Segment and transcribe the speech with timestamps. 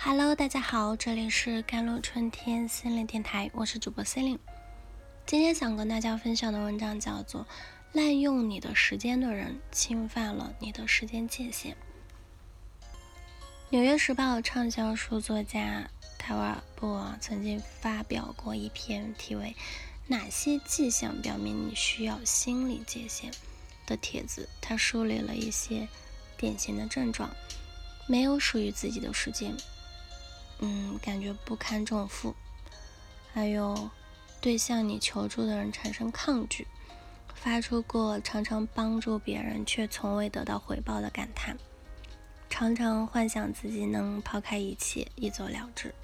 [0.00, 4.40] Hello，大家好，这里是甘露春天心灵电台，我是主播 c e l i n e
[5.26, 7.42] 今天想跟大家分享的文章叫做
[7.94, 11.72] 《滥用你的时间的人侵犯了你的时间界限》。
[13.70, 19.46] 纽约时报畅销书作家泰瓦布曾经发表过一篇题为
[20.06, 23.32] 《哪些迹象表明你需要心理界限》
[23.84, 25.88] 的帖子，他梳理了一些
[26.36, 27.28] 典型的症状：
[28.06, 29.56] 没有属于自己的时间。
[30.60, 32.34] 嗯，感觉不堪重负，
[33.32, 33.90] 还有
[34.40, 36.66] 对向你求助的人产生抗拒，
[37.34, 41.56] 发出过常常帮助别人却从未得到回报的感叹，
[42.50, 45.94] 常常幻想自己能抛开一切一走了之。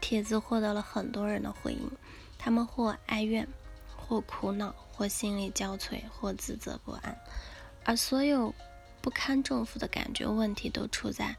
[0.00, 1.88] 帖子获得了很多人的回应，
[2.36, 3.46] 他们或哀怨，
[3.96, 7.16] 或苦恼，或心力交瘁，或自责不安，
[7.84, 8.52] 而所有
[9.00, 11.36] 不堪重负的感觉问题都出在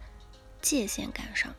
[0.61, 1.53] 界限感上。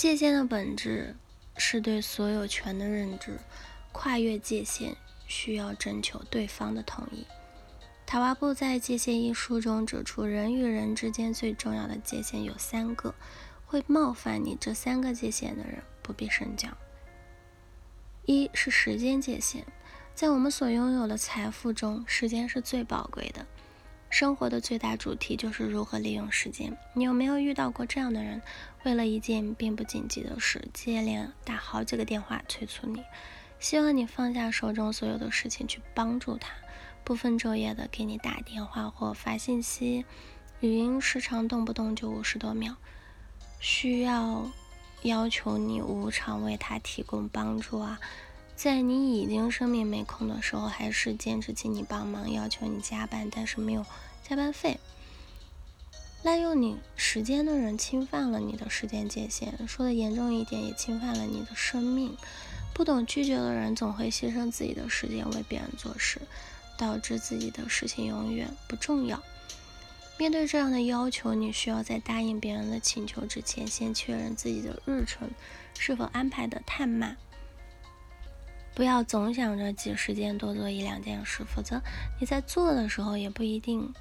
[0.00, 1.14] 界限的本质
[1.58, 3.38] 是对所有权的认知，
[3.92, 7.26] 跨越界限需要征求对方的同意。
[8.06, 13.14] 塔瓦布在《界限》一书中指出，人与人之间最重要的界限有三个，
[13.66, 16.74] 会冒犯你这三个界限的人不必深讲。
[18.24, 19.64] 一是时间界限，
[20.14, 23.46] 在我们所拥有的财富中，时间是最宝贵的。
[24.10, 26.76] 生活的最大主题就是如何利用时间。
[26.94, 28.42] 你有没有遇到过这样的人？
[28.82, 33.04] 为了一件并不紧急的事，接连打好几个电话催促你，
[33.60, 36.50] 希望你放下手中所有的事情去帮助他，
[37.04, 40.04] 不分昼夜的给你打电话或发信息，
[40.58, 42.76] 语音时长动不动就五十多秒，
[43.60, 44.50] 需要
[45.02, 48.00] 要求你无偿为他提供帮助啊。
[48.62, 53.86] 在你已经生命没空的时候，还是坚持请你帮忙，要求你加班，但是没有
[54.22, 54.78] 加班费。
[56.22, 62.14] 滥用你时间的人侵犯了你的时间界限，说的严重一点，也侵犯了你的生命。
[62.74, 66.20] 不懂拒绝的人总会牺牲自己的时间为别人做事，
[66.76, 69.22] 导致自己的事情永远不重要。
[70.18, 75.30] 面对这样的要求，你需要在答应别人的请求之前，先确认自己的日程
[75.78, 77.16] 是否安排的太满。
[78.80, 81.82] 不要总想着挤时间多做一两件事，否则
[82.18, 83.92] 你在做的时候也不一定，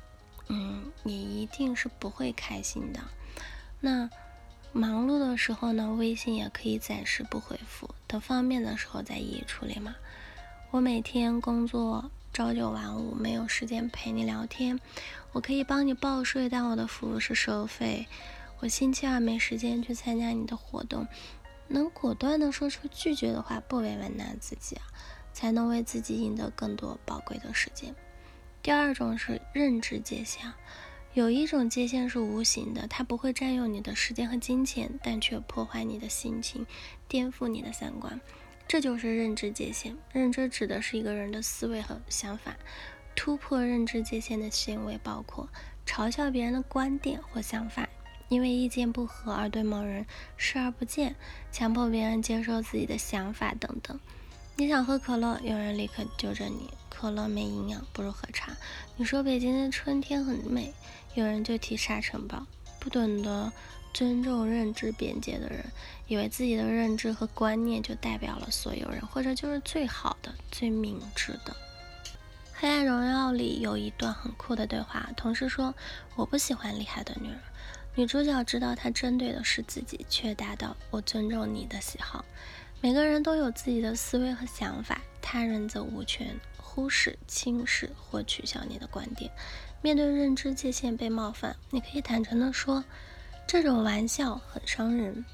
[0.47, 3.01] 嗯，你一定是不会开心的。
[3.81, 4.09] 那
[4.71, 9.93] 忙碌的时候呢，微信也可以暂时不回复，等方便的时候再一一处理嘛。
[10.71, 14.79] 我每天工作朝九晚五，没有时间陪你聊天，
[15.33, 18.07] 我可以帮你报税，但我的服务是收费。
[18.61, 21.05] 我星期二没时间去参加你的活动。
[21.69, 24.83] 能果断的说出拒绝的话，不为难自己啊，
[25.31, 27.95] 才能为自己赢得更多宝贵的时间。
[28.61, 30.51] 第二种是认知界限，
[31.13, 36.65] 有一种界限是无形的，它不会占用你的时间和金钱，但却破坏你的心情，
[37.07, 38.19] 颠覆你的三观。
[38.67, 39.95] 这就是认知界限。
[40.11, 42.55] 认知指的是一个人的思维和想法。
[43.15, 45.49] 突破认知界限的行为包括
[45.85, 47.89] 嘲笑别人的观点或想法。
[48.29, 50.05] 因为意见不合而对某人
[50.37, 51.15] 视而不见，
[51.51, 53.99] 强迫别人接受自己的想法等等。
[54.55, 58.55] 你想喝可乐，有人立刻纠正你：可乐没营养，不如喝茶。
[58.97, 60.73] 你说北京的春天很美，
[61.15, 62.45] 有人就提沙尘暴。
[62.79, 63.51] 不懂得
[63.93, 65.65] 尊重认知边界的人，
[66.07, 71.53] 以为自己的认知和观念就代表了所有人，或者就是最好的、最明智的。
[72.53, 75.73] 《黑暗荣耀》里有一段很酷的对话，同事说
[76.15, 77.39] ：“我不喜欢厉害的女人。”
[77.95, 82.23] 女主角知道她针对的是自己，却答道：“我尊重你的喜好。
[82.81, 89.29] 每个人都有自己的思维和想法，他人则无权忽视、轻视或取消你的观点。
[89.81, 92.81] 面对认知界限被冒犯，你可以坦诚地说：
[93.45, 95.25] 这种玩笑很伤人，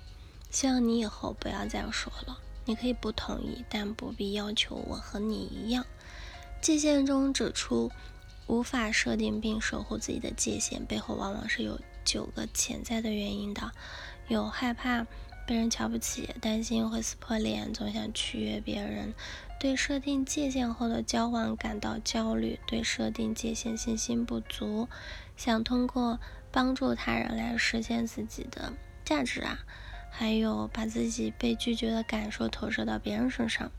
[0.49, 2.35] 希望你以后不要再说了。
[2.63, 5.85] 你可以不同意，但不必要求我和你一样。
[6.61, 7.91] 界限中指出，
[8.47, 13.71] 无法设定并守护自己的界限背后，往往是有。”九个潜在的原因的，
[14.29, 15.05] 有害怕
[15.45, 19.13] 被人瞧不起，担心会撕破脸，总想取悦别人，
[19.59, 24.87] 对设定界限后的交往感到焦虑，对设定界限信心不足，
[25.35, 26.19] 想通过
[26.51, 28.73] 帮助他人来实现自己的
[29.03, 29.59] 价值啊，
[30.09, 33.71] 还有把自己被拒绝的感受投射到别人身上，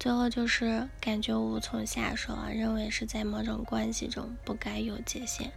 [0.00, 5.52] 最后就是感觉无从下手啊，认为是在某种关系中不该有界限。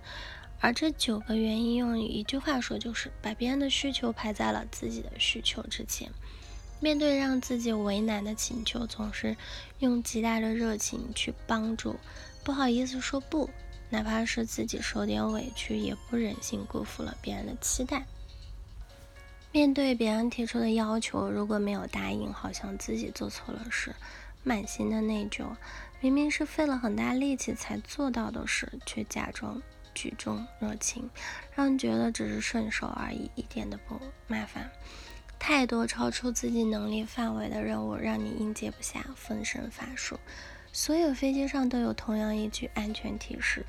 [0.60, 6.10] 而这九个原因，用一句话说，就是把别人的需求排在了自己的需求之前。
[6.80, 9.36] 面对让自己为难的请求，总是
[9.80, 11.96] 用极大的热情去帮助，
[12.44, 13.50] 不好意思说不，
[13.90, 18.06] 哪怕是自己受点委屈，也不忍心辜负了别人的期待。
[19.52, 23.96] 面对别人提出的要求，如果没有答应，好像自己做错了事，
[24.44, 25.46] 满心的内疚。
[26.02, 29.62] 明明是费了很大力气才做到的事，却假装
[29.96, 31.10] 举重热情，
[31.56, 34.70] 让人觉得只是顺手而已，一点都不麻烦。
[35.40, 40.20] 太多超出自己能力范围的任务，让你应接不暇，分身乏术。
[40.72, 43.66] 所有飞机上都有同样一句安全提示：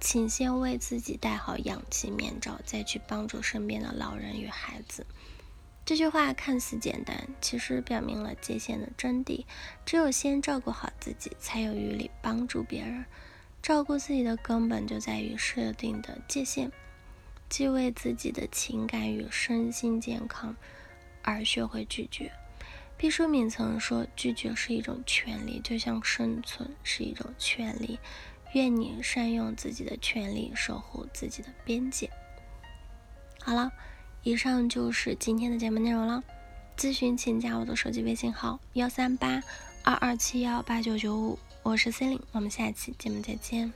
[0.00, 5.06] 请先为自己戴好氧气面罩，再去帮助身边的老人与孩子。
[5.84, 9.44] 这句话看似简单，其实表明了界限的真谛。
[9.84, 13.04] 只有先照顾好自己，才有余力帮助别人。
[13.66, 16.70] 照顾自己的根本就在于设定的界限，
[17.48, 20.54] 即为自己的情感与身心健康
[21.22, 22.30] 而学会拒绝。
[22.96, 27.98] 毕淑敏曾说：“拒绝是一种权利，就像生存是一种权利。”
[28.54, 32.08] 愿你善用自己的权利，守护自己的边界。
[33.40, 33.72] 好了。
[34.22, 36.22] 以上就是今天的节目内容了。
[36.76, 39.42] 咨询请加我的手机微信号：幺三八
[39.82, 43.72] 二二七幺八九九五，我是 C e l i n e 我们下期节目再见。